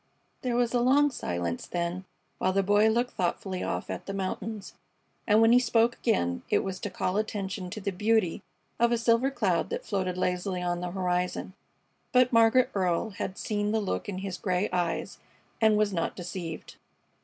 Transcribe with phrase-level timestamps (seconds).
[0.41, 2.05] There was a long silence then,
[2.39, 4.73] while the Boy looked thoughtfully off at the mountains,
[5.27, 8.41] and when he spoke again it was to call attention to the beauty
[8.79, 11.53] of a silver cloud that floated lazily on the horizon.
[12.13, 15.19] But Margaret Earle had seen the look in his gray eyes
[15.61, 16.77] and was not deceived.